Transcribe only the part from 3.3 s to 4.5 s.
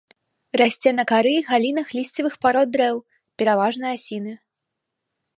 пераважна асіны.